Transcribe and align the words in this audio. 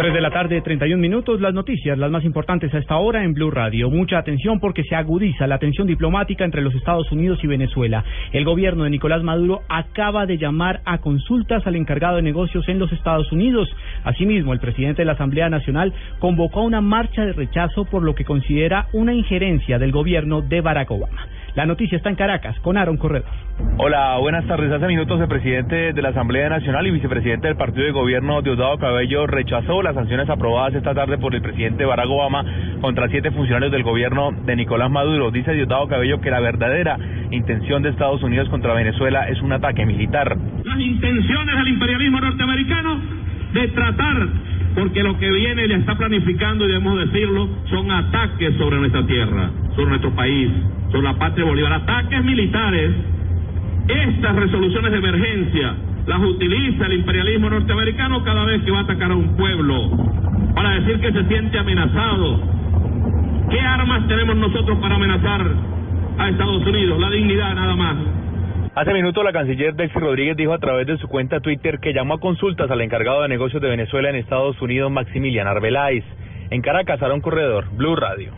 3 0.00 0.14
de 0.14 0.20
la 0.22 0.30
tarde, 0.30 0.62
31 0.62 0.98
minutos. 0.98 1.42
Las 1.42 1.52
noticias, 1.52 1.98
las 1.98 2.10
más 2.10 2.24
importantes 2.24 2.72
a 2.72 2.78
esta 2.78 2.96
hora 2.96 3.22
en 3.22 3.34
Blue 3.34 3.50
Radio. 3.50 3.90
Mucha 3.90 4.16
atención 4.16 4.58
porque 4.58 4.82
se 4.82 4.94
agudiza 4.94 5.46
la 5.46 5.58
tensión 5.58 5.86
diplomática 5.86 6.42
entre 6.42 6.62
los 6.62 6.74
Estados 6.74 7.12
Unidos 7.12 7.38
y 7.42 7.46
Venezuela. 7.46 8.02
El 8.32 8.46
gobierno 8.46 8.84
de 8.84 8.88
Nicolás 8.88 9.22
Maduro 9.22 9.60
acaba 9.68 10.24
de 10.24 10.38
llamar 10.38 10.80
a 10.86 11.02
consultas 11.02 11.66
al 11.66 11.76
encargado 11.76 12.16
de 12.16 12.22
negocios 12.22 12.66
en 12.70 12.78
los 12.78 12.90
Estados 12.92 13.30
Unidos. 13.30 13.68
Asimismo, 14.02 14.54
el 14.54 14.60
presidente 14.60 15.02
de 15.02 15.04
la 15.04 15.12
Asamblea 15.12 15.50
Nacional 15.50 15.92
convocó 16.18 16.60
a 16.60 16.64
una 16.64 16.80
marcha 16.80 17.26
de 17.26 17.34
rechazo 17.34 17.84
por 17.84 18.02
lo 18.02 18.14
que 18.14 18.24
considera 18.24 18.86
una 18.94 19.12
injerencia 19.12 19.78
del 19.78 19.92
gobierno 19.92 20.40
de 20.40 20.62
Barack 20.62 20.92
Obama. 20.92 21.26
La 21.54 21.66
noticia 21.66 21.96
está 21.96 22.08
en 22.08 22.16
Caracas 22.16 22.58
con 22.60 22.76
Aaron 22.76 22.96
Corredor. 22.96 23.28
Hola, 23.76 24.16
buenas 24.18 24.46
tardes. 24.46 24.70
Hace 24.70 24.86
minutos 24.86 25.20
el 25.20 25.28
presidente 25.28 25.92
de 25.92 26.02
la 26.02 26.10
Asamblea 26.10 26.48
Nacional 26.48 26.86
y 26.86 26.92
vicepresidente 26.92 27.48
del 27.48 27.56
Partido 27.56 27.84
de 27.84 27.92
Gobierno, 27.92 28.40
Diosdado 28.40 28.78
Cabello, 28.78 29.26
rechazó 29.26 29.82
las 29.82 29.94
sanciones 29.94 30.28
aprobadas 30.30 30.74
esta 30.74 30.94
tarde 30.94 31.18
por 31.18 31.34
el 31.34 31.42
presidente 31.42 31.84
Barack 31.84 32.08
Obama 32.08 32.44
contra 32.80 33.08
siete 33.08 33.30
funcionarios 33.32 33.72
del 33.72 33.82
gobierno 33.82 34.30
de 34.44 34.56
Nicolás 34.56 34.90
Maduro. 34.90 35.30
Dice 35.30 35.52
Diosdado 35.52 35.88
Cabello 35.88 36.20
que 36.20 36.30
la 36.30 36.40
verdadera 36.40 36.96
intención 37.30 37.82
de 37.82 37.90
Estados 37.90 38.22
Unidos 38.22 38.48
contra 38.48 38.74
Venezuela 38.74 39.28
es 39.28 39.40
un 39.42 39.52
ataque 39.52 39.84
militar. 39.84 40.36
Las 40.64 40.80
intenciones 40.80 41.56
del 41.56 41.68
imperialismo 41.68 42.20
norteamericano 42.20 43.00
de 43.54 43.68
tratar 43.68 44.28
porque 44.74 45.02
lo 45.02 45.18
que 45.18 45.30
viene 45.30 45.66
le 45.66 45.76
está 45.76 45.96
planificando, 45.96 46.64
y 46.64 46.68
debemos 46.68 46.98
decirlo, 47.00 47.48
son 47.70 47.90
ataques 47.90 48.54
sobre 48.56 48.78
nuestra 48.78 49.04
tierra, 49.06 49.50
sobre 49.74 49.90
nuestro 49.90 50.10
país, 50.14 50.50
sobre 50.90 51.02
la 51.02 51.14
patria 51.14 51.44
Bolívar, 51.44 51.72
ataques 51.72 52.24
militares. 52.24 52.92
Estas 53.88 54.36
resoluciones 54.36 54.92
de 54.92 54.98
emergencia 54.98 55.74
las 56.06 56.20
utiliza 56.20 56.86
el 56.86 56.94
imperialismo 56.94 57.50
norteamericano 57.50 58.22
cada 58.24 58.44
vez 58.44 58.62
que 58.62 58.70
va 58.70 58.78
a 58.78 58.82
atacar 58.82 59.10
a 59.10 59.16
un 59.16 59.36
pueblo, 59.36 59.90
para 60.54 60.80
decir 60.80 61.00
que 61.00 61.12
se 61.12 61.24
siente 61.26 61.58
amenazado. 61.58 62.40
¿Qué 63.50 63.60
armas 63.60 64.06
tenemos 64.06 64.36
nosotros 64.36 64.78
para 64.78 64.94
amenazar 64.94 65.44
a 66.18 66.28
Estados 66.28 66.64
Unidos? 66.66 67.00
La 67.00 67.10
dignidad 67.10 67.54
nada 67.54 67.74
más. 67.74 67.96
Hace 68.72 68.92
minutos 68.92 69.24
la 69.24 69.32
canciller 69.32 69.74
Delcy 69.74 69.98
Rodríguez 69.98 70.36
dijo 70.36 70.52
a 70.52 70.58
través 70.58 70.86
de 70.86 70.96
su 70.96 71.08
cuenta 71.08 71.40
Twitter 71.40 71.80
que 71.80 71.92
llamó 71.92 72.14
a 72.14 72.20
consultas 72.20 72.70
al 72.70 72.80
encargado 72.80 73.22
de 73.22 73.28
negocios 73.28 73.60
de 73.60 73.68
Venezuela 73.68 74.10
en 74.10 74.16
Estados 74.16 74.62
Unidos, 74.62 74.92
Maximilian 74.92 75.48
Arbeláez. 75.48 76.04
En 76.50 76.62
Caracas, 76.62 77.00
un 77.02 77.20
Corredor, 77.20 77.68
Blue 77.72 77.96
Radio. 77.96 78.30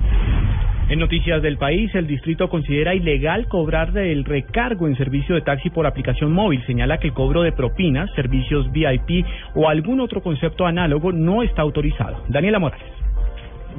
En 0.89 0.99
noticias 0.99 1.43
del 1.43 1.59
país, 1.59 1.95
el 1.95 2.07
distrito 2.07 2.49
considera 2.49 2.95
ilegal 2.95 3.47
cobrar 3.47 3.93
del 3.93 4.25
recargo 4.25 4.87
en 4.87 4.97
servicio 4.97 5.35
de 5.35 5.43
taxi 5.43 5.69
por 5.69 5.87
aplicación 5.87 6.33
móvil. 6.33 6.65
Señala 6.67 6.97
que 6.97 7.09
el 7.09 7.15
cobro 7.15 7.43
de 7.43 7.53
propinas, 7.53 8.11
servicios 8.15 8.73
VIP 8.73 9.27
o 9.55 9.69
algún 9.69 10.01
otro 10.01 10.23
concepto 10.23 10.65
análogo 10.65 11.13
no 11.13 11.43
está 11.43 11.61
autorizado. 11.61 12.25
Daniela 12.29 12.59
Morales. 12.59 12.91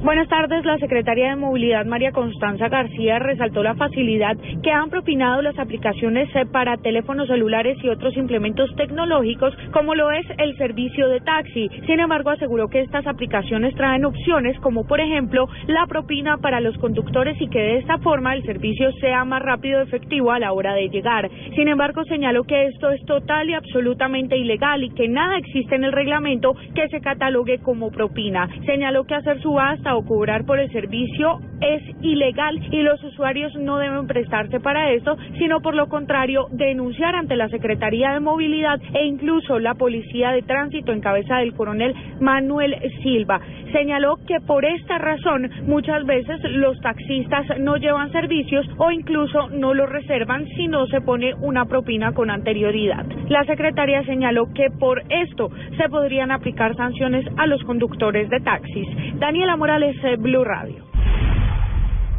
Buenas 0.01 0.27
tardes. 0.27 0.65
La 0.65 0.77
secretaria 0.79 1.29
de 1.29 1.35
Movilidad, 1.37 1.85
María 1.85 2.11
Constanza 2.11 2.67
García, 2.67 3.19
resaltó 3.19 3.63
la 3.63 3.75
facilidad 3.75 4.35
que 4.61 4.71
han 4.71 4.89
propinado 4.89 5.41
las 5.41 5.57
aplicaciones 5.57 6.27
eh, 6.35 6.45
para 6.45 6.75
teléfonos 6.77 7.27
celulares 7.27 7.77
y 7.81 7.87
otros 7.87 8.17
implementos 8.17 8.69
tecnológicos, 8.75 9.55
como 9.71 9.95
lo 9.95 10.11
es 10.11 10.25
el 10.39 10.57
servicio 10.57 11.07
de 11.07 11.21
taxi. 11.21 11.69
Sin 11.85 11.99
embargo, 11.99 12.31
aseguró 12.31 12.67
que 12.67 12.81
estas 12.81 13.07
aplicaciones 13.07 13.75
traen 13.75 14.03
opciones 14.03 14.59
como, 14.59 14.85
por 14.85 14.99
ejemplo, 14.99 15.47
la 15.67 15.85
propina 15.87 16.37
para 16.37 16.59
los 16.59 16.77
conductores 16.79 17.39
y 17.39 17.47
que 17.47 17.59
de 17.59 17.77
esta 17.77 17.97
forma 17.99 18.33
el 18.33 18.43
servicio 18.43 18.91
sea 18.99 19.23
más 19.23 19.41
rápido 19.41 19.79
y 19.79 19.83
efectivo 19.83 20.31
a 20.31 20.39
la 20.39 20.51
hora 20.51 20.73
de 20.73 20.89
llegar. 20.89 21.29
Sin 21.55 21.67
embargo, 21.69 22.03
señaló 22.05 22.43
que 22.43 22.65
esto 22.65 22.89
es 22.89 23.05
total 23.05 23.49
y 23.49 23.53
absolutamente 23.53 24.37
ilegal 24.37 24.83
y 24.83 24.89
que 24.89 25.07
nada 25.07 25.37
existe 25.37 25.75
en 25.75 25.85
el 25.85 25.93
reglamento 25.93 26.55
que 26.75 26.89
se 26.89 26.99
catalogue 26.99 27.59
como 27.59 27.91
propina. 27.91 28.49
Señaló 28.65 29.05
que 29.05 29.15
hacer 29.15 29.39
subasta 29.41 29.82
o 29.91 30.03
cobrar 30.03 30.45
por 30.45 30.59
el 30.59 30.71
servicio 30.71 31.39
es 31.63 31.83
ilegal 32.01 32.59
y 32.71 32.81
los 32.81 33.03
usuarios 33.03 33.55
no 33.55 33.77
deben 33.77 34.07
prestarse 34.07 34.59
para 34.59 34.91
esto, 34.91 35.17
sino 35.37 35.61
por 35.61 35.75
lo 35.75 35.87
contrario 35.87 36.47
denunciar 36.51 37.15
ante 37.15 37.35
la 37.35 37.49
Secretaría 37.49 38.11
de 38.11 38.19
Movilidad 38.19 38.79
e 38.93 39.05
incluso 39.05 39.59
la 39.59 39.75
Policía 39.75 40.31
de 40.31 40.41
Tránsito 40.41 40.91
en 40.91 41.01
cabeza 41.01 41.37
del 41.37 41.53
coronel 41.53 41.93
Manuel 42.19 42.75
Silva. 43.01 43.39
Señaló 43.71 44.17
que 44.27 44.39
por 44.45 44.65
esta 44.65 44.97
razón 44.97 45.49
muchas 45.65 46.05
veces 46.05 46.39
los 46.43 46.79
taxistas 46.81 47.45
no 47.59 47.77
llevan 47.77 48.11
servicios 48.11 48.67
o 48.77 48.91
incluso 48.91 49.49
no 49.49 49.73
los 49.73 49.89
reservan 49.89 50.45
si 50.55 50.67
no 50.67 50.85
se 50.87 51.01
pone 51.01 51.33
una 51.35 51.65
propina 51.65 52.13
con 52.13 52.29
anterioridad. 52.29 53.05
La 53.29 53.43
secretaria 53.45 54.03
señaló 54.03 54.53
que 54.53 54.69
por 54.79 55.01
esto 55.09 55.49
se 55.77 55.89
podrían 55.89 56.31
aplicar 56.31 56.75
sanciones 56.75 57.25
a 57.37 57.47
los 57.47 57.63
conductores 57.63 58.29
de 58.29 58.39
taxis. 58.41 58.87
Daniela 59.19 59.55
Morales, 59.55 59.95
Blue 60.19 60.43
Radio. 60.43 60.82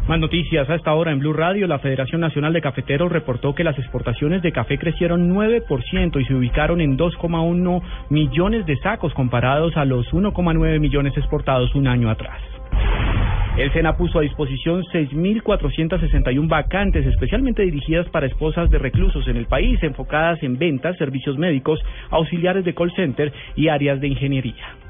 Más 0.09 0.21
noticias. 0.21 0.69
A 0.69 0.75
esta 0.75 0.93
hora 0.93 1.13
en 1.13 1.19
Blue 1.19 1.33
Radio, 1.33 1.67
la 1.67 1.79
Federación 1.79 2.21
Nacional 2.21 2.53
de 2.53 2.61
Cafeteros 2.61 3.11
reportó 3.11 3.55
que 3.55 3.65
las 3.65 3.79
exportaciones 3.79 4.43
de 4.43 4.53
café 4.53 4.77
crecieron 4.77 5.35
9% 5.35 6.21
y 6.21 6.25
se 6.27 6.35
ubicaron 6.35 6.83
en 6.83 6.99
2,1 6.99 7.83
millones 8.11 8.67
de 8.67 8.77
sacos 8.77 9.15
comparados 9.15 9.79
a 9.79 9.87
los 9.87 10.07
1,9 10.13 10.79
millones 10.79 11.17
exportados 11.17 11.75
un 11.75 11.89
año 11.89 12.11
atrás. 12.11 12.39
El 13.57 13.73
SENA 13.73 13.97
puso 13.97 14.19
a 14.19 14.23
disposición 14.23 14.83
6.461 14.93 16.49
vacantes 16.49 17.07
especialmente 17.07 17.63
dirigidas 17.63 18.07
para 18.11 18.27
esposas 18.27 18.69
de 18.69 18.79
reclusos 18.79 19.27
en 19.27 19.39
el 19.39 19.47
país, 19.47 19.83
enfocadas 19.83 20.43
en 20.43 20.59
ventas, 20.59 20.99
servicios 20.99 21.39
médicos, 21.39 21.81
auxiliares 22.11 22.65
de 22.67 22.75
call 22.75 22.93
center 22.95 23.33
y 23.57 23.69
áreas 23.69 24.03
de 24.03 24.09
ingeniería. 24.09 24.84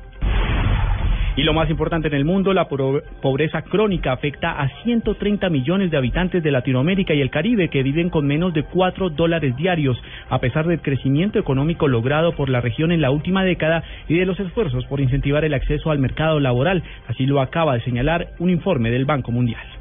Y 1.36 1.42
lo 1.42 1.52
más 1.52 1.68
importante 1.68 2.06
en 2.06 2.14
el 2.14 2.24
mundo, 2.24 2.52
la 2.52 2.68
pobreza 2.68 3.62
crónica 3.62 4.12
afecta 4.12 4.52
a 4.52 4.68
130 4.84 5.50
millones 5.50 5.90
de 5.90 5.96
habitantes 5.96 6.44
de 6.44 6.52
Latinoamérica 6.52 7.12
y 7.12 7.20
el 7.20 7.30
Caribe 7.30 7.70
que 7.70 7.82
viven 7.82 8.08
con 8.08 8.24
menos 8.24 8.54
de 8.54 8.62
4 8.62 9.10
dólares 9.10 9.56
diarios, 9.56 10.00
a 10.30 10.38
pesar 10.38 10.68
del 10.68 10.80
crecimiento 10.80 11.40
económico 11.40 11.88
logrado 11.88 12.36
por 12.36 12.50
la 12.50 12.60
región 12.60 12.92
en 12.92 13.00
la 13.00 13.10
última 13.10 13.42
década 13.42 13.82
y 14.08 14.16
de 14.16 14.26
los 14.26 14.38
esfuerzos 14.38 14.86
por 14.86 15.00
incentivar 15.00 15.44
el 15.44 15.54
acceso 15.54 15.90
al 15.90 15.98
mercado 15.98 16.38
laboral. 16.38 16.84
Así 17.08 17.26
lo 17.26 17.40
acaba 17.40 17.74
de 17.74 17.80
señalar 17.80 18.28
un 18.38 18.50
informe 18.50 18.92
del 18.92 19.04
Banco 19.04 19.32
Mundial. 19.32 19.73